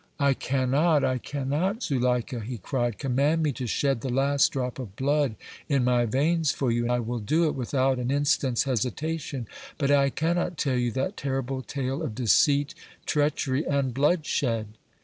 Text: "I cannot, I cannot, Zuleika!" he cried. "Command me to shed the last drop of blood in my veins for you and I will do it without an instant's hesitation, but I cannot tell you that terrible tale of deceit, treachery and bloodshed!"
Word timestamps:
"I 0.19 0.33
cannot, 0.33 1.03
I 1.03 1.19
cannot, 1.19 1.83
Zuleika!" 1.83 2.39
he 2.39 2.57
cried. 2.57 2.97
"Command 2.97 3.43
me 3.43 3.51
to 3.51 3.67
shed 3.67 4.01
the 4.01 4.09
last 4.09 4.49
drop 4.51 4.79
of 4.79 4.95
blood 4.95 5.35
in 5.69 5.83
my 5.83 6.07
veins 6.07 6.51
for 6.51 6.71
you 6.71 6.81
and 6.85 6.91
I 6.91 6.99
will 6.99 7.19
do 7.19 7.45
it 7.45 7.53
without 7.53 7.99
an 7.99 8.09
instant's 8.09 8.63
hesitation, 8.63 9.45
but 9.77 9.91
I 9.91 10.09
cannot 10.09 10.57
tell 10.57 10.73
you 10.75 10.91
that 10.93 11.17
terrible 11.17 11.61
tale 11.61 12.01
of 12.01 12.15
deceit, 12.15 12.73
treachery 13.05 13.63
and 13.67 13.93
bloodshed!" 13.93 14.69